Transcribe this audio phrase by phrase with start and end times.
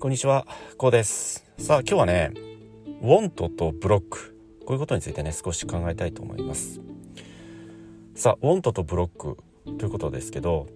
[0.00, 1.44] こんにちは、こうです。
[1.58, 2.30] さあ、今日はね、
[3.02, 6.80] ウォントとブロック、こういうことについてね、少し考えたいと思います。
[8.14, 9.36] さあ、ウォントとブロック
[9.76, 10.68] ということですけど、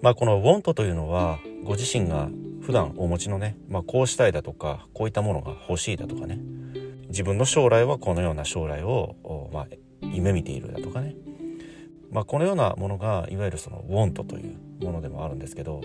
[0.00, 2.30] まあ、このウォントというのは、ご自身が
[2.62, 6.38] 普段お持ちのね、まあ、こうしたいだとか、こういったものが欲しいだとかね、
[7.08, 9.66] 自分の将来はこのような将来を、まあ、
[10.00, 11.14] 夢見ているだとかね、
[12.10, 15.82] まあ、このようなものがいわゆるそのウォントというものでもあるんですけど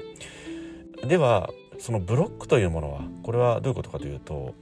[1.07, 4.53] ではそのブロックというものはこれはどういうことかというと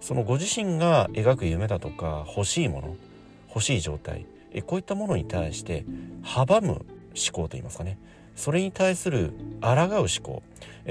[0.00, 2.96] そのご自身が描く夢だとか欲しいもの
[3.48, 4.26] 欲しい状態
[4.66, 5.84] こういったものに対して
[6.22, 6.84] 阻む思
[7.32, 7.98] 考といいますかね。
[8.36, 10.42] それに対する抗う思考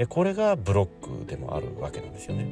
[0.08, 2.46] これがブロックでもあるわけなんですよね。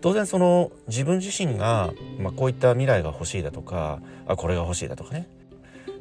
[0.00, 5.26] 当然その自分自身が、まあ、こういった未来が欲しいだとかあこれが欲しいだとかね、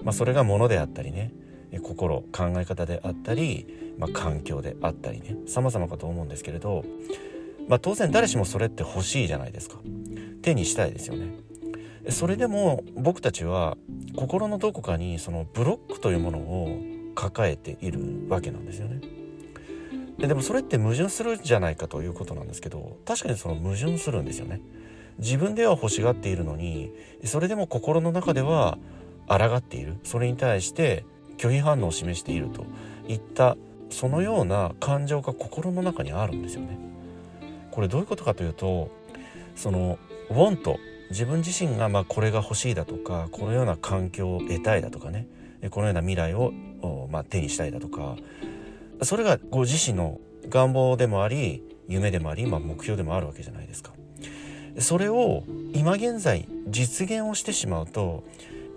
[0.04, 1.32] まあ、それがものであったりね。
[1.82, 6.86] 心考え方であったり、まあ、環境であったりね様々かと思うんですけれど、
[7.68, 9.78] まあ、当然誰しもそれって欲しいじゃないですか。
[10.42, 11.28] 手にしたいですよね。
[12.10, 13.78] それでも僕たちは
[14.16, 16.80] 心のどこかにそのブロックというものを
[17.16, 19.02] 抱えているわけなんですよね。
[20.18, 24.62] ででもそれって矛盾するんじゃないかということなんですけど確かにその矛盾するんですよね。
[25.20, 26.94] 自分では欲しがっているのに
[27.26, 28.78] それでも心の中では
[29.28, 29.98] 抗っている。
[30.04, 31.06] それに対して
[31.38, 32.66] 拒否反応を示していると
[33.08, 33.58] いった
[33.90, 36.78] そのような感情が心の中にあるんですよね。
[37.72, 38.90] これどういうことかというと
[39.56, 39.98] その
[40.30, 40.78] 「want」
[41.10, 45.28] 自分自身がまあこれが欲しいだとかこのような環境を得たいだとかね
[45.70, 46.52] このような未来を
[47.10, 48.18] まあ手にしたいだとか
[49.04, 53.94] それがご自身の願望でもあり夢でもあり、まあ、目標でもあるわけじゃないですか。
[54.80, 55.44] それを
[55.74, 58.24] 今現在実現をしてしまうと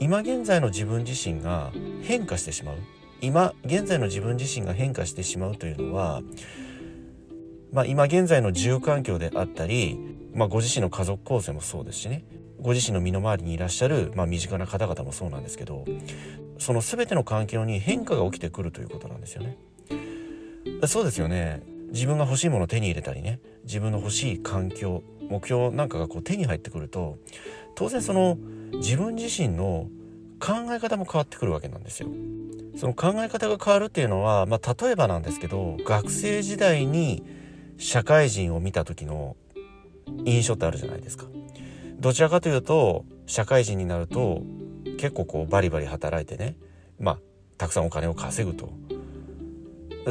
[0.01, 2.77] 今現在の自分自身が変化してしまう。
[3.21, 6.23] 今現在の自分自身が変化してしまうというのは、
[7.71, 9.99] まあ、今現在の住環境であったり、
[10.33, 12.25] まあ、ご自身の家族構成もそうですしね。
[12.63, 15.87] ご自身の身の回りにいらっしゃる、まあ、身近な方々もそうなんですけど
[16.59, 19.57] その全ての環境に変化が起きてくるということなんですよね。
[20.87, 21.63] そうですよね。
[21.93, 27.19] 自分が欲しいものを手に入れたりね自分の欲しい環境目標なんかがこう手に入ってくると
[27.75, 28.37] 当然その
[28.75, 29.89] 自分自身の
[30.41, 32.09] 考え方も変わってくるわけなんですよ。
[32.77, 37.23] その考え方が変わるっていうのは、まあ、例えばなんですけど学生時代に
[37.77, 39.37] 社会人を見た時の
[40.25, 41.27] 印象ってあるじゃないですか。
[41.99, 44.43] どちらかというと社会人になると
[44.99, 46.57] 結構こうバリバリ働いてね
[46.99, 47.19] まあ
[47.59, 48.73] たくさんお金を稼ぐと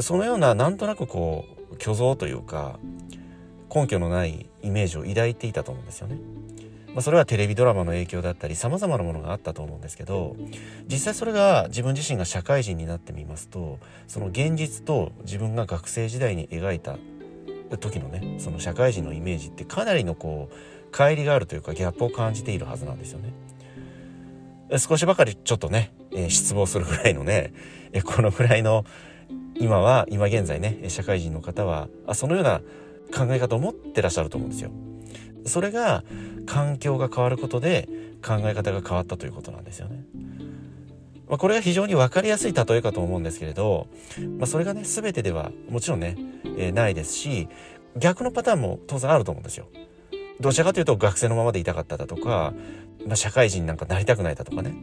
[0.00, 2.78] そのようななんとなくこう虚像というか
[3.74, 6.18] 根拠のないイメージを抱いていたと思うんですよね。
[6.92, 10.34] まあ、それはテレビドラマの影響だったり様々なものがあったと思うんですけど
[10.88, 13.78] 実際それが自分自身が社会人になってみますと
[14.08, 16.98] その現実と自分が学生時代に描いた
[17.78, 23.32] 時のねその社会人のイメージってかなりのこう乖離があるというかギャップを感じているはずなんですよね。
[24.78, 27.52] 少しばかりちょっとね、えー、失望するぐらいのね、
[27.92, 28.84] えこのぐらいの
[29.60, 32.60] 今は今現在ね社会人の方はあそのような
[33.14, 34.70] 考え方を持ってらっしゃると思うんですよ。
[35.46, 36.02] それが
[36.46, 37.88] 環境が変わることで
[38.24, 40.04] 考え方が変わったということなんですよね。
[41.28, 43.86] まあ、これは非常に分かりやすい例えかと思うんですけれど、
[44.38, 46.16] まあ、それがね全てではもちろんね、
[46.56, 47.48] えー、ないですし
[47.96, 49.68] 逆のパターンも当然あると思うんですよ。
[50.40, 52.54] どちらかというと学生のままでいたかっただとか、
[53.06, 54.74] まあ、社会人なんかなりたくないだとかね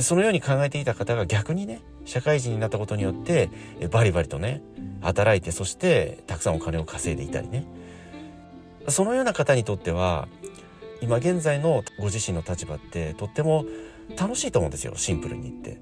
[0.00, 3.50] そのように考えていた方が逆にね社会人になったことによって
[3.90, 4.62] バリバリとね
[5.00, 7.66] 働いてそしてたくさんお金を稼いでいたりね
[8.88, 10.28] そのような方にとっては
[11.00, 13.64] 今現在のご自身の立場ってとっても
[14.18, 15.80] 楽しいと思うんですよシンプルに言って。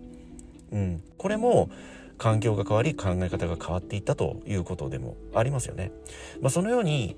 [0.72, 1.70] うん、これも
[2.18, 5.92] 環境が変わり考え方が変わっていったということでもありますよね。
[6.40, 7.16] まあ、そのように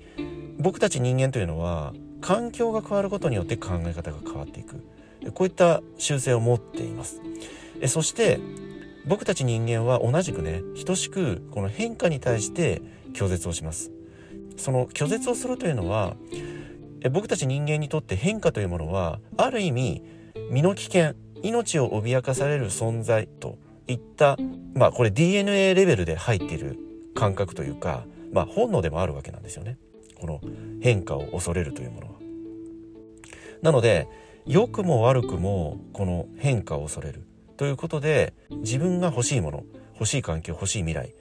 [0.59, 4.83] 僕たち人間というのは環境が変わることによって考え方が変わっていく
[5.33, 7.21] こういった習性を持っています。
[7.87, 8.39] そして
[9.05, 12.81] 僕たち人間は同じくね等しくこの変化に対して
[13.13, 13.91] 拒絶をします。
[14.57, 16.15] その拒絶をするというのは
[17.11, 20.03] 僕たち人間にとって変化というものはある意味
[20.49, 21.13] 身の危険
[21.43, 23.57] 命を脅かされる存在と
[23.87, 24.37] いった
[24.73, 26.77] まあこれ DNA レベルで入っている
[27.15, 29.77] 感覚というか、まあ、本能でもあるわけなんですよね
[30.15, 30.41] この
[30.81, 32.13] 変化を恐れるというものは。
[33.61, 34.07] なので
[34.47, 37.27] 良くも悪くもこの変化を恐れる。
[37.57, 39.63] ということで自分が欲しいもの
[39.93, 41.13] 欲しい環境欲しい未来、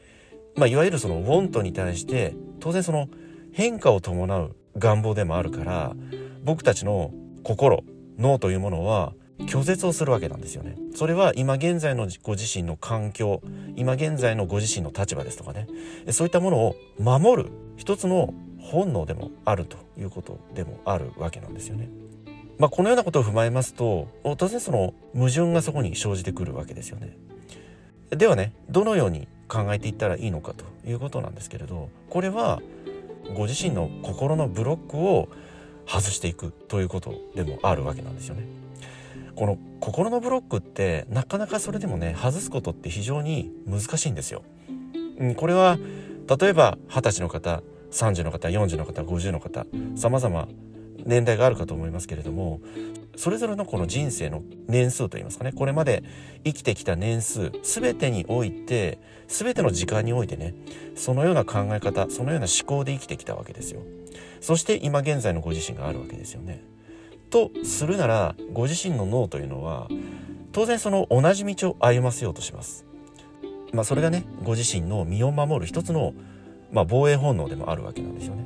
[0.54, 3.08] まあ、いわゆるそのウォントに対して当然その
[3.52, 5.96] 変化を伴う願望でもあるから
[6.44, 7.10] 僕たちの
[7.42, 7.82] 心
[8.18, 10.76] 脳というものは拒絶をするわけなんですよね。
[10.94, 13.42] それは今現在のご自身の環境
[13.74, 15.66] 今現在のご自身の立場ですとかね。
[16.10, 21.88] そういったものを守る一つの本能でもあるということでもあるわけなんですよね。
[22.58, 24.08] まあ、このようなことを踏まえますと
[24.38, 27.16] 当然その矛盾がそこに生じてくるわけですよね。
[28.10, 32.62] ではねどのように考えていったらいいのかということなんですけれどこれは
[33.34, 35.28] ご自身の心のブロックを
[35.86, 38.44] 外していくということでもあるわけなんですよね。
[39.34, 44.42] この心のブロックってなかなかそれでもね外すことって非常に難しいんですよ。
[45.36, 45.78] これは
[46.40, 50.48] 例えば二十歳の方30の方40の方50の方様々
[51.06, 52.60] 年代があるかと思いますけれども
[53.16, 56.04] それぞれのこの人生の年数といいますかねこれまで
[56.44, 58.98] 生きてきた年数全てにおいて
[59.28, 60.54] 全ての時間においてね
[60.94, 63.80] そのような考え方そのような思考で生きてきたわけですよ。
[64.40, 66.62] そして今現在のご自身があるわけですよね。
[67.30, 69.88] とするならご自身の脳というのは
[70.52, 72.84] 当然その同じ道を歩ませようとします。
[73.72, 76.14] まあそれがねご自身の身を守る一つの
[76.72, 78.44] まあ、防衛本能でもあるわけなんですよね。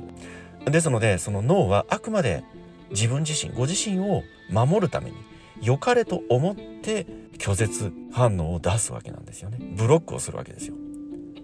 [0.65, 2.43] ですのでその脳はあくまで
[2.91, 5.17] 自分自身ご自身を守るために
[5.61, 7.05] 良かれと思って
[7.37, 9.57] 拒絶反応を出すわけなんですよね。
[9.75, 10.75] ブロックをするわけですよ。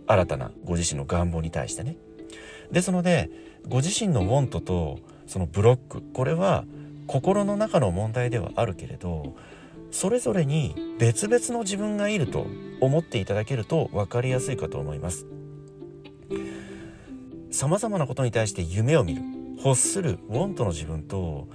[0.07, 1.97] 新たなご自身の願望に対してね。
[2.71, 3.29] ですので
[3.67, 6.65] ご自身のウォントとそのブロックこれは
[7.05, 9.35] 心の中の問題ではあるけれど
[9.91, 12.45] それぞれに別々の自分がいると
[12.81, 15.25] 思っていただけると分かりやすいかと思います。
[17.57, 19.23] さまざまなことに対して夢を見る
[19.65, 21.47] 欲するウォントの自分と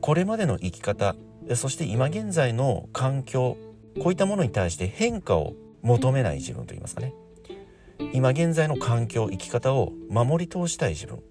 [0.00, 1.14] これまでの生き方
[1.54, 3.56] そして今現在の環境
[4.02, 7.14] こういったものに対して変化を求めない自分といいますかね。
[8.12, 11.22] 今現在の環境生き方を守り通したい自分。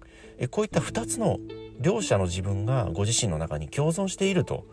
[0.50, 1.38] こういった2つの
[1.78, 4.64] 両者の自分がご自身の中に共存していると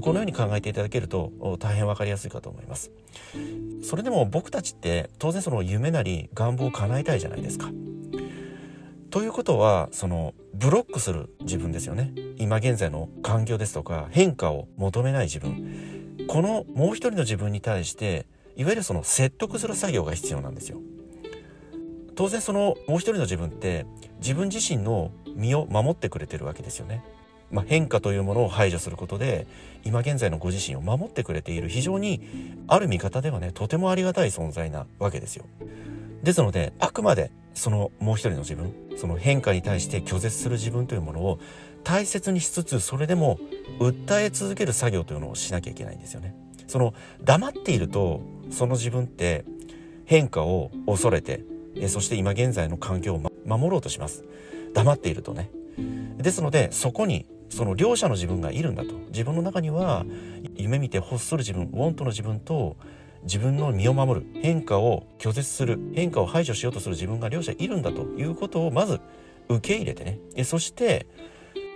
[0.00, 2.92] このように考えていただけると大変分かりやすいかと思います。
[3.82, 7.68] それでも僕たちって当然その夢なり願望を叶えたいじゃないですか。
[9.10, 12.12] ということはそのブロックする自分ですよね。
[12.36, 16.26] 今現在の環境ですとか変化を求めない自分。
[16.28, 18.26] このもう一人の自分に対して
[18.56, 20.78] いわゆるその説得する作業が必要なんですよ。
[22.16, 23.86] 当然そのもう一人の自分って
[24.20, 27.02] 自分自身の身を守ってくれてるわけですよね。
[27.50, 29.46] まあ、変化というものを排除することで
[29.82, 32.20] 今現在のご自身を守ってくれている非常に
[32.66, 35.46] ある見方ではねとてもありがたい存在なわけですよ。
[36.22, 41.38] ですのであくまでそのもう一人の自分その変化に対して拒絶する自分というものを
[41.84, 43.38] 大切にしつつそれでも
[43.78, 46.34] 訴え続ける作業というのをしなきゃいけないんですよね。
[46.66, 46.92] その
[47.24, 48.20] 黙っていると
[48.50, 49.44] その自分って
[50.04, 51.44] 変化を恐れて
[51.88, 54.24] そして今現在の環境を、守ろうとします。
[54.74, 55.50] 黙っているとね。
[56.18, 58.94] ですのでそこにその両者の自分がいるんだと。
[59.10, 60.04] 自分の中には
[60.56, 62.76] 夢見て欲する自分ウォントの自分と
[63.28, 69.00] 自分の身を守る変化を拒絶する変化を排除しようとする自分が両者いるんだということをまず
[69.50, 70.18] 受け入れてね。
[70.44, 71.06] そして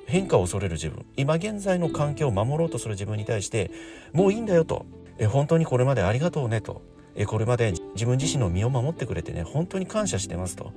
[0.07, 1.05] 変化を恐れる自分。
[1.15, 3.71] 今現在の環境を守ろうとする自分に対して
[4.15, 4.87] もういいんだよと。
[5.19, 6.81] え本当にこれまでありがとうねと。
[7.17, 10.73] えこれまで自分自身の身を守ってくれてね本当に感謝してますと。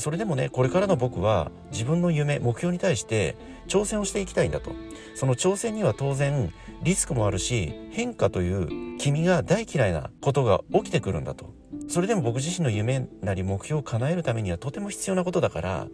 [0.00, 3.36] それでもねこれからの僕は自分の夢目標に対して
[3.68, 4.72] 挑戦をしていきたいんだと。
[5.14, 6.52] その挑戦には当然
[6.82, 11.52] リスクもあるし変化という君が大嫌いなことが起きてくるんだと。
[11.88, 15.86] それでも僕自身の夢なり目標を叶えるためにはとても必要なことだから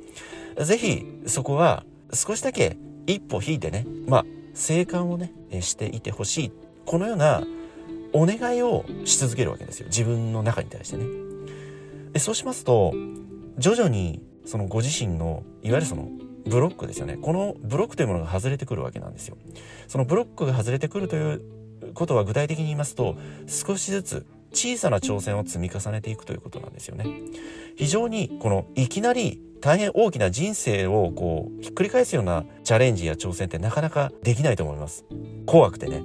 [0.59, 6.53] 是非そこは少しだけ一歩引いてねまあ生還をねしていてほしい。
[6.85, 7.43] このような
[8.13, 9.87] お願いをし続けるわけですよ。
[9.89, 11.05] 自分の中に対してね。
[12.13, 12.95] でそうしますと
[13.59, 16.09] 徐々にそのご自身のいわゆるその
[16.47, 17.17] ブロックですよね。
[17.17, 19.37] このブロックというものが外れてくるわけなんですよ。
[19.89, 21.43] そのブロックが外れてくるという
[21.95, 27.07] ことは具体的に言いますと少しずつ小さな挑戦を積み重ねていくということなんですよね。
[27.77, 35.05] 非常にこのいきなり大変大きな人生をこうひっくり返すようなチャレンジや挑戦ってなかなかできないと思います。
[35.47, 36.03] 怖くてね。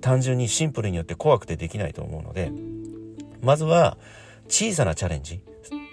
[0.00, 2.52] 単純にシンプルによって怖くてできないと思うので
[3.42, 3.98] まずは
[4.46, 5.40] 小さなチャレンジ。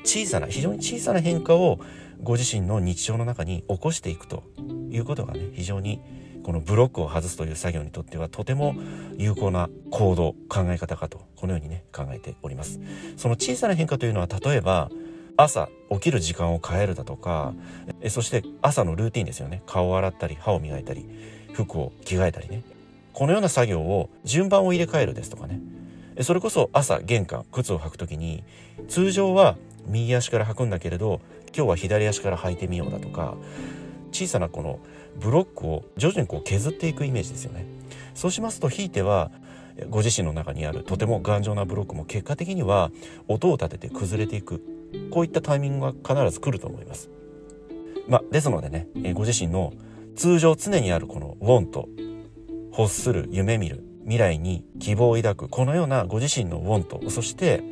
[0.04, 1.80] 小さな非常に小さな変化を
[2.22, 4.44] ご自身の日常の中に起こしていくと
[4.90, 6.02] いうことがね非常に
[6.44, 8.76] このブロックを外すという作業にとってはとても
[9.18, 12.80] 有効な行動考え方かとこのようにね考えております。
[13.18, 14.90] その小さな変化というのは例えば
[15.36, 17.54] 朝起きる時間を変えるだとか
[18.10, 19.64] そして朝のルーティンですよね。
[19.66, 21.08] 顔を洗ったり歯を磨いたり
[21.54, 22.64] 服を着替えたりね。
[23.14, 25.62] このような作業を順番を入れ替えるですとかね。
[26.22, 28.44] それこそ朝玄関靴を履く時に
[28.88, 29.56] 通常は
[29.88, 31.22] 右足から履くんだけれど
[31.56, 33.36] 今日は左足から履いてみようだとか
[34.12, 34.80] 小さなこの
[35.16, 37.66] ブロックを徐々にこう削っていくイメージですよね
[38.13, 39.32] そうしますとひいては
[39.90, 42.92] ご自身の中にあるとても頑丈なブロックも結果的には
[43.28, 44.63] 音を立てて崩れていく
[45.12, 47.10] こういったタイミングが必ず来ると思います。
[48.08, 49.74] まあ、ですのでねご自身の
[50.16, 51.88] 通常常にあるこの「ウォント」
[52.78, 57.63] 欲する夢見る未来に希望を抱くこのようなご自身のウォントそして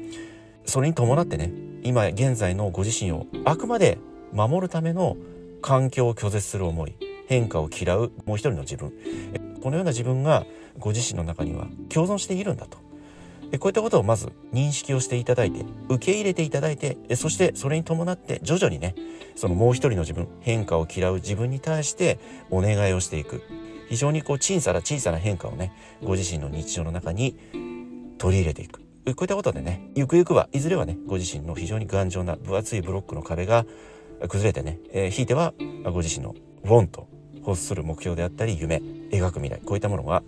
[0.65, 1.51] それに伴ってね
[1.83, 3.97] 今現在のご自身をあくまで
[4.31, 5.17] 守るための
[5.61, 6.95] 環境を拒絶する思い
[7.27, 8.91] 変化を嫌うもう一人の自分。
[9.61, 10.45] このような自分が
[10.79, 12.77] ご自身の中には共存しているんだと。
[13.59, 18.95] こういったことをまず認識をしていただいて受け入れていただいてそしてそれに伴って徐々にね
[19.35, 22.19] そのもう一人の自分変化を嫌う自分に対して
[22.49, 23.41] お願いをしていく。
[23.89, 27.37] 非常にこう小さな小さな変化をねご自身の日常の中に
[28.17, 28.90] 取り入れていく。
[29.05, 33.65] こういったことでねゆくゆくはいずれはねご自身の非常に頑丈な分厚いブロックの壁が
[34.29, 35.53] 崩れてね、えー、ひいては
[35.85, 38.77] ご自身のウォンと欲する目標であったり夢
[39.09, 40.21] 描く未来こういったものが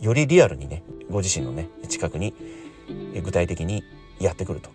[0.00, 2.34] よりリアルにねご自身のね近くに
[3.22, 3.84] 具体的に
[4.18, 4.70] やってくると。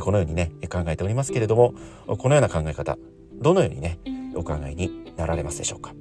[0.00, 1.74] このようにね考えておりますけれども
[2.06, 2.96] このような考え方
[3.34, 3.98] どのようにね
[4.36, 5.92] お考えになられますでしょうか？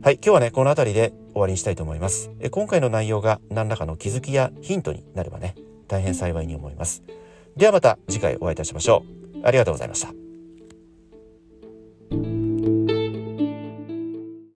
[0.00, 2.30] はい今日はねこの辺りで終わりにしたいと思います。
[2.38, 5.56] え今回の内容が何らかの気づきやヒントになればね
[5.88, 7.02] 大変幸いに思います。
[7.56, 9.02] ではまた次回お会いいたしましょ
[9.34, 9.46] う。
[9.46, 10.17] ありがとうございました。